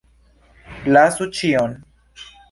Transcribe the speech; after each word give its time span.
Lasu 0.95 1.27
ĉion! 1.41 1.77